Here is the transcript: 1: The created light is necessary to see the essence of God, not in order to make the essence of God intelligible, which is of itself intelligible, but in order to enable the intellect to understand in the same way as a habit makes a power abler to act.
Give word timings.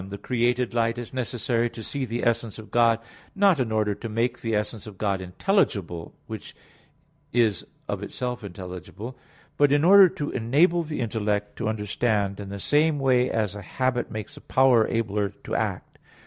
1: 0.01 0.09
The 0.09 0.17
created 0.17 0.73
light 0.73 0.97
is 0.97 1.13
necessary 1.13 1.69
to 1.69 1.83
see 1.83 2.05
the 2.05 2.25
essence 2.25 2.57
of 2.57 2.71
God, 2.71 2.97
not 3.35 3.59
in 3.59 3.71
order 3.71 3.93
to 3.93 4.09
make 4.09 4.41
the 4.41 4.55
essence 4.55 4.87
of 4.87 4.97
God 4.97 5.21
intelligible, 5.21 6.15
which 6.25 6.55
is 7.31 7.63
of 7.87 8.01
itself 8.01 8.43
intelligible, 8.43 9.15
but 9.57 9.71
in 9.71 9.83
order 9.83 10.09
to 10.09 10.31
enable 10.31 10.81
the 10.81 11.01
intellect 11.01 11.55
to 11.57 11.69
understand 11.69 12.39
in 12.39 12.49
the 12.49 12.59
same 12.59 12.97
way 12.97 13.29
as 13.29 13.53
a 13.53 13.61
habit 13.61 14.09
makes 14.09 14.35
a 14.35 14.41
power 14.41 14.87
abler 14.89 15.29
to 15.43 15.53
act. 15.53 15.99